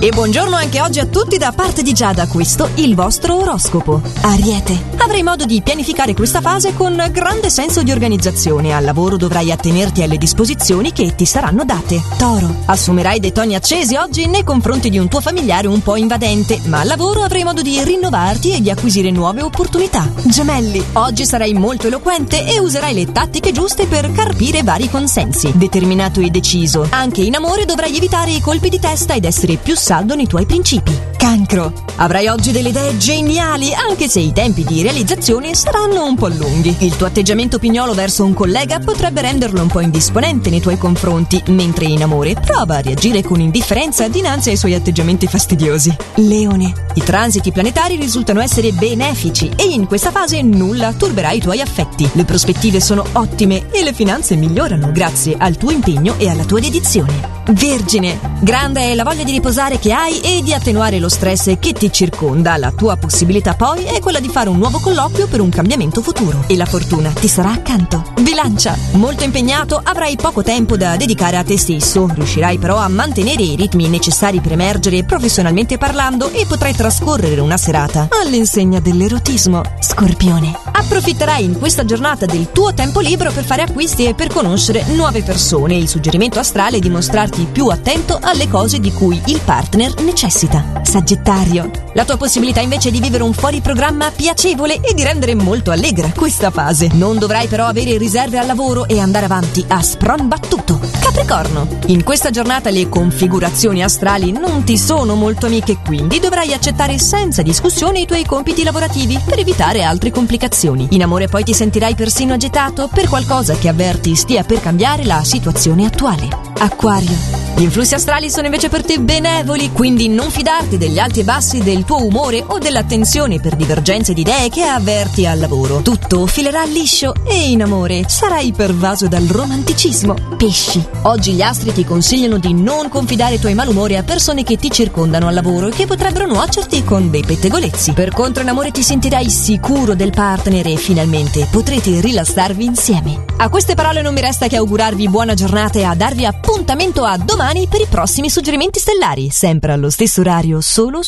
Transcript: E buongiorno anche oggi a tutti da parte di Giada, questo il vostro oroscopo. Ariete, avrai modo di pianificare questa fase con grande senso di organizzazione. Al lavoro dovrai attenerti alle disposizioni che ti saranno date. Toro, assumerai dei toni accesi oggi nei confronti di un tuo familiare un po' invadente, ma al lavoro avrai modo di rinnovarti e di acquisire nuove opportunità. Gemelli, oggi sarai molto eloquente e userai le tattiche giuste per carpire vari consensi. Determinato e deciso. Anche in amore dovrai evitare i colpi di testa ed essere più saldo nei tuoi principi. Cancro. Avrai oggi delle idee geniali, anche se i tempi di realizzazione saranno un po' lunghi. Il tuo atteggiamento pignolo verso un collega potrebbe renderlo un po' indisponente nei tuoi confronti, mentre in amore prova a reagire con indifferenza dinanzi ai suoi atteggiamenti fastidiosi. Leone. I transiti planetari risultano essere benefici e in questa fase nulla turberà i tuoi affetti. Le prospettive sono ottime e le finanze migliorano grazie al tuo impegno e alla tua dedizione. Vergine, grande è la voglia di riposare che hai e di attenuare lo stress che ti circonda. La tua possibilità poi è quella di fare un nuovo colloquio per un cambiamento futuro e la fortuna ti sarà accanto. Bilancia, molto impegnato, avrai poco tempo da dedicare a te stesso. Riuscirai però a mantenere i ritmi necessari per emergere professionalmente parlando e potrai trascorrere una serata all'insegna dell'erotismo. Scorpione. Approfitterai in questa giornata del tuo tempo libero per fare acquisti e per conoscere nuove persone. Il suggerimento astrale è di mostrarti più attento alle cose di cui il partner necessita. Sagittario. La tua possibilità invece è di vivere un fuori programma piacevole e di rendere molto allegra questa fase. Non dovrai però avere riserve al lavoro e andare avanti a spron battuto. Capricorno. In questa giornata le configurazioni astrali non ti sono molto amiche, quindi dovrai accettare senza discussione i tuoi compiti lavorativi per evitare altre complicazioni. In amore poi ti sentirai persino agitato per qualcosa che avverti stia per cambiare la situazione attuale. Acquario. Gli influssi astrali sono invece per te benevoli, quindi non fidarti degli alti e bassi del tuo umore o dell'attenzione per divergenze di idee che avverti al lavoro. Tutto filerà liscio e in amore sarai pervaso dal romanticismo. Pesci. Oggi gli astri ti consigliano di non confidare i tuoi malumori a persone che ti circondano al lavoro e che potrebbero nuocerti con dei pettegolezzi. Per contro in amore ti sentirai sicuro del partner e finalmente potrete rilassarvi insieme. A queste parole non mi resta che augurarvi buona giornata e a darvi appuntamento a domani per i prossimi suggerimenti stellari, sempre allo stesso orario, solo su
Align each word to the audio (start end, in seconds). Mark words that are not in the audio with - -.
E 0.00 0.10
buongiorno 0.10 0.54
anche 0.54 0.80
oggi 0.80 1.00
a 1.00 1.06
tutti 1.06 1.38
da 1.38 1.50
parte 1.50 1.82
di 1.82 1.92
Giada, 1.92 2.28
questo 2.28 2.70
il 2.76 2.94
vostro 2.94 3.34
oroscopo. 3.34 4.00
Ariete, 4.20 4.80
avrai 4.98 5.24
modo 5.24 5.44
di 5.44 5.60
pianificare 5.60 6.14
questa 6.14 6.40
fase 6.40 6.72
con 6.72 7.04
grande 7.10 7.50
senso 7.50 7.82
di 7.82 7.90
organizzazione. 7.90 8.72
Al 8.72 8.84
lavoro 8.84 9.16
dovrai 9.16 9.50
attenerti 9.50 10.04
alle 10.04 10.16
disposizioni 10.16 10.92
che 10.92 11.16
ti 11.16 11.26
saranno 11.26 11.64
date. 11.64 12.00
Toro, 12.16 12.48
assumerai 12.66 13.18
dei 13.18 13.32
toni 13.32 13.56
accesi 13.56 13.96
oggi 13.96 14.28
nei 14.28 14.44
confronti 14.44 14.88
di 14.88 14.98
un 14.98 15.08
tuo 15.08 15.20
familiare 15.20 15.66
un 15.66 15.82
po' 15.82 15.96
invadente, 15.96 16.60
ma 16.66 16.78
al 16.78 16.86
lavoro 16.86 17.24
avrai 17.24 17.42
modo 17.42 17.60
di 17.60 17.82
rinnovarti 17.82 18.52
e 18.52 18.60
di 18.60 18.70
acquisire 18.70 19.10
nuove 19.10 19.42
opportunità. 19.42 20.08
Gemelli, 20.22 20.80
oggi 20.92 21.26
sarai 21.26 21.54
molto 21.54 21.88
eloquente 21.88 22.46
e 22.46 22.60
userai 22.60 22.94
le 22.94 23.10
tattiche 23.10 23.50
giuste 23.50 23.86
per 23.86 24.12
carpire 24.12 24.62
vari 24.62 24.88
consensi. 24.88 25.50
Determinato 25.56 26.20
e 26.20 26.30
deciso. 26.30 26.86
Anche 26.88 27.22
in 27.22 27.34
amore 27.34 27.64
dovrai 27.64 27.96
evitare 27.96 28.30
i 28.30 28.40
colpi 28.40 28.68
di 28.68 28.78
testa 28.78 29.14
ed 29.14 29.24
essere 29.24 29.56
più 29.56 29.74
saldo 29.98 30.14
nei 30.14 30.28
tuoi 30.28 30.46
principi. 30.46 30.96
Cancro. 31.16 31.72
Avrai 31.96 32.28
oggi 32.28 32.52
delle 32.52 32.68
idee 32.68 32.96
geniali, 32.98 33.74
anche 33.74 34.06
se 34.06 34.20
i 34.20 34.32
tempi 34.32 34.62
di 34.62 34.82
realizzazione 34.82 35.56
saranno 35.56 36.06
un 36.06 36.14
po' 36.14 36.28
lunghi. 36.28 36.76
Il 36.78 36.96
tuo 36.96 37.06
atteggiamento 37.06 37.58
pignolo 37.58 37.94
verso 37.94 38.24
un 38.24 38.32
collega 38.32 38.78
potrebbe 38.78 39.22
renderlo 39.22 39.60
un 39.60 39.66
po' 39.66 39.80
indisponente 39.80 40.50
nei 40.50 40.60
tuoi 40.60 40.78
confronti, 40.78 41.42
mentre 41.48 41.86
in 41.86 42.04
amore 42.04 42.34
prova 42.34 42.76
a 42.76 42.80
reagire 42.80 43.24
con 43.24 43.40
indifferenza 43.40 44.06
dinanzi 44.06 44.50
ai 44.50 44.56
suoi 44.56 44.74
atteggiamenti 44.74 45.26
fastidiosi. 45.26 45.96
Leone. 46.14 46.72
I 46.94 47.02
transiti 47.02 47.50
planetari 47.50 47.96
risultano 47.96 48.40
essere 48.40 48.70
benefici 48.70 49.50
e 49.56 49.64
in 49.64 49.88
questa 49.88 50.12
fase 50.12 50.40
nulla 50.42 50.92
turberà 50.92 51.32
i 51.32 51.40
tuoi 51.40 51.60
affetti. 51.60 52.08
Le 52.12 52.24
prospettive 52.24 52.80
sono 52.80 53.04
ottime 53.14 53.68
e 53.72 53.82
le 53.82 53.92
finanze 53.92 54.36
migliorano 54.36 54.92
grazie 54.92 55.34
al 55.36 55.56
tuo 55.56 55.72
impegno 55.72 56.14
e 56.18 56.28
alla 56.28 56.44
tua 56.44 56.60
dedizione. 56.60 57.37
Vergine, 57.50 58.18
grande 58.40 58.90
è 58.90 58.94
la 58.94 59.04
voglia 59.04 59.24
di 59.24 59.32
riposare 59.32 59.78
che 59.78 59.90
hai 59.90 60.20
e 60.20 60.42
di 60.42 60.52
attenuare 60.52 60.98
lo 60.98 61.08
stress 61.08 61.58
che 61.58 61.72
ti 61.72 61.90
circonda. 61.90 62.58
La 62.58 62.72
tua 62.72 62.96
possibilità 62.96 63.54
poi 63.54 63.84
è 63.84 64.00
quella 64.00 64.20
di 64.20 64.28
fare 64.28 64.50
un 64.50 64.58
nuovo 64.58 64.78
colloquio 64.80 65.26
per 65.28 65.40
un 65.40 65.48
cambiamento 65.48 66.02
futuro 66.02 66.44
e 66.46 66.56
la 66.56 66.66
fortuna 66.66 67.08
ti 67.08 67.26
sarà 67.26 67.52
accanto. 67.52 68.12
Bilancia, 68.20 68.76
molto 68.92 69.24
impegnato, 69.24 69.80
avrai 69.82 70.16
poco 70.16 70.42
tempo 70.42 70.76
da 70.76 70.96
dedicare 70.96 71.38
a 71.38 71.42
te 71.42 71.56
stesso. 71.56 72.06
Riuscirai 72.12 72.58
però 72.58 72.76
a 72.76 72.88
mantenere 72.88 73.42
i 73.42 73.56
ritmi 73.56 73.88
necessari 73.88 74.40
per 74.40 74.52
emergere 74.52 75.04
professionalmente 75.04 75.78
parlando 75.78 76.30
e 76.30 76.44
potrai 76.46 76.74
trascorrere 76.74 77.40
una 77.40 77.56
serata 77.56 78.08
all'insegna 78.22 78.78
dell'erotismo. 78.78 79.62
Scorpione. 79.80 80.77
Approfitterai 80.88 81.44
in 81.44 81.58
questa 81.58 81.84
giornata 81.84 82.24
del 82.24 82.50
tuo 82.50 82.72
tempo 82.72 83.00
libero 83.00 83.30
per 83.30 83.44
fare 83.44 83.60
acquisti 83.60 84.06
e 84.06 84.14
per 84.14 84.28
conoscere 84.28 84.84
nuove 84.94 85.22
persone. 85.22 85.76
Il 85.76 85.86
suggerimento 85.86 86.38
astrale 86.38 86.78
è 86.78 86.80
di 86.80 86.88
mostrarti 86.88 87.46
più 87.52 87.66
attento 87.66 88.18
alle 88.22 88.48
cose 88.48 88.80
di 88.80 88.90
cui 88.90 89.20
il 89.26 89.38
partner 89.44 90.00
necessita. 90.00 90.80
Sagittario. 90.82 91.70
La 91.92 92.06
tua 92.06 92.16
possibilità 92.16 92.60
invece 92.60 92.88
è 92.88 92.90
di 92.92 93.00
vivere 93.00 93.22
un 93.22 93.34
fuori 93.34 93.60
programma 93.60 94.10
piacevole 94.10 94.80
e 94.80 94.94
di 94.94 95.02
rendere 95.02 95.34
molto 95.34 95.72
allegra 95.72 96.10
questa 96.16 96.50
fase. 96.50 96.88
Non 96.94 97.18
dovrai 97.18 97.48
però 97.48 97.66
avere 97.66 97.98
riserve 97.98 98.38
al 98.38 98.46
lavoro 98.46 98.88
e 98.88 98.98
andare 98.98 99.26
avanti 99.26 99.62
a 99.68 99.82
spron 99.82 100.26
battuto. 100.26 100.80
Capricorno. 101.00 101.68
In 101.88 102.02
questa 102.02 102.30
giornata 102.30 102.70
le 102.70 102.88
configurazioni 102.88 103.82
astrali 103.82 104.32
non 104.32 104.64
ti 104.64 104.78
sono 104.78 105.16
molto 105.16 105.44
amiche, 105.44 105.80
quindi 105.84 106.18
dovrai 106.18 106.54
accettare 106.54 106.98
senza 106.98 107.42
discussione 107.42 108.00
i 108.00 108.06
tuoi 108.06 108.24
compiti 108.24 108.64
lavorativi 108.64 109.20
per 109.22 109.38
evitare 109.38 109.82
altre 109.82 110.10
complicazioni. 110.10 110.77
In 110.90 111.02
amore 111.02 111.28
poi 111.28 111.44
ti 111.44 111.54
sentirai 111.54 111.94
persino 111.94 112.34
agitato 112.34 112.88
per 112.92 113.08
qualcosa 113.08 113.56
che 113.56 113.68
avverti 113.68 114.14
stia 114.14 114.44
per 114.44 114.60
cambiare 114.60 115.04
la 115.04 115.22
situazione 115.24 115.86
attuale. 115.86 116.28
Acquario. 116.58 117.37
Gli 117.58 117.64
influssi 117.64 117.94
astrali 117.94 118.30
sono 118.30 118.46
invece 118.46 118.68
per 118.68 118.84
te 118.84 119.00
benevoli, 119.00 119.72
quindi 119.72 120.08
non 120.08 120.30
fidarti 120.30 120.78
degli 120.78 121.00
alti 121.00 121.20
e 121.20 121.24
bassi 121.24 121.60
del 121.60 121.84
tuo 121.84 122.06
umore 122.06 122.40
o 122.46 122.58
dell'attenzione 122.58 123.40
per 123.40 123.56
divergenze 123.56 124.14
di 124.14 124.20
idee 124.20 124.48
che 124.48 124.62
avverti 124.62 125.26
al 125.26 125.40
lavoro. 125.40 125.82
Tutto 125.82 126.24
filerà 126.26 126.62
liscio 126.62 127.12
e 127.24 127.50
in 127.50 127.62
amore 127.62 128.04
sarai 128.06 128.52
pervaso 128.52 129.08
dal 129.08 129.24
romanticismo. 129.24 130.36
Pesci. 130.36 130.80
Oggi 131.02 131.32
gli 131.32 131.42
astri 131.42 131.72
ti 131.72 131.84
consigliano 131.84 132.38
di 132.38 132.54
non 132.54 132.88
confidare 132.88 133.34
i 133.34 133.40
tuoi 133.40 133.54
malumori 133.54 133.96
a 133.96 134.04
persone 134.04 134.44
che 134.44 134.56
ti 134.56 134.70
circondano 134.70 135.26
al 135.26 135.34
lavoro 135.34 135.66
e 135.66 135.72
che 135.72 135.86
potrebbero 135.86 136.26
nuocerti 136.26 136.84
con 136.84 137.10
dei 137.10 137.24
pettegolezzi. 137.24 137.92
Per 137.92 138.12
contro 138.12 138.44
in 138.44 138.50
amore 138.50 138.70
ti 138.70 138.84
sentirai 138.84 139.28
sicuro 139.28 139.96
del 139.96 140.10
partner 140.10 140.64
e 140.64 140.76
finalmente 140.76 141.48
potrete 141.50 142.00
rilassarvi 142.00 142.64
insieme. 142.64 143.27
A 143.40 143.50
queste 143.50 143.74
parole 143.74 144.02
non 144.02 144.14
mi 144.14 144.20
resta 144.20 144.48
che 144.48 144.56
augurarvi 144.56 145.08
buona 145.08 145.34
giornata 145.34 145.78
e 145.78 145.84
a 145.84 145.94
darvi 145.94 146.26
appuntamento 146.26 147.04
a 147.04 147.16
domani 147.16 147.68
per 147.68 147.80
i 147.80 147.86
prossimi 147.88 148.28
suggerimenti 148.28 148.80
stellari, 148.80 149.30
sempre 149.30 149.70
allo 149.70 149.90
stesso 149.90 150.22
orario, 150.22 150.60
solo 150.60 151.02
su 151.02 151.06